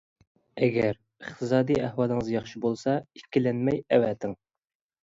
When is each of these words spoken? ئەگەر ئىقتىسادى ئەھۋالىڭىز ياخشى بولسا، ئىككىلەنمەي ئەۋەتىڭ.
ئەگەر 0.61 0.97
ئىقتىسادى 1.25 1.77
ئەھۋالىڭىز 1.83 2.33
ياخشى 2.37 2.63
بولسا، 2.65 2.99
ئىككىلەنمەي 3.21 3.89
ئەۋەتىڭ. 3.93 4.37